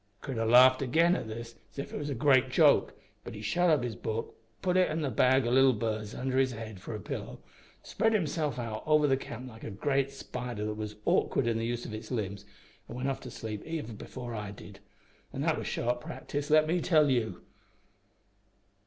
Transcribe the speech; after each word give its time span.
The 0.19 0.25
critter 0.25 0.45
larfed 0.47 0.81
again 0.81 1.15
at 1.15 1.27
this 1.27 1.53
as 1.73 1.77
if 1.77 1.93
it 1.93 1.97
was 1.99 2.09
a 2.09 2.15
great 2.15 2.49
joke, 2.49 2.99
but 3.23 3.35
he 3.35 3.43
shut 3.43 3.69
up 3.69 3.83
his 3.83 3.95
book, 3.95 4.35
put 4.63 4.75
it 4.75 4.89
and 4.89 5.03
the 5.03 5.11
bag 5.11 5.45
o' 5.45 5.51
leetle 5.51 5.73
birds 5.73 6.15
under 6.15 6.39
his 6.39 6.53
head 6.53 6.81
for 6.81 6.95
a 6.95 6.99
pillow, 6.99 7.37
spread 7.83 8.11
himself 8.13 8.57
out 8.57 8.81
over 8.87 9.05
the 9.05 9.15
camp 9.15 9.47
like 9.47 9.63
a 9.63 9.69
great 9.69 10.09
spider 10.09 10.65
that 10.65 10.73
was 10.73 10.95
awk'ard 11.05 11.45
in 11.45 11.59
the 11.59 11.67
use 11.67 11.85
o' 11.85 11.91
its 11.91 12.09
limbs, 12.09 12.45
an' 12.89 12.95
went 12.95 13.09
off 13.09 13.19
to 13.19 13.29
sleep 13.29 13.63
even 13.63 13.95
before 13.95 14.33
I 14.33 14.49
did 14.49 14.79
an' 15.33 15.41
that 15.41 15.59
was 15.59 15.67
sharp 15.67 16.01
practice, 16.01 16.49
let 16.49 16.65
me 16.65 16.81
tell 16.81 17.11
you. 17.11 17.43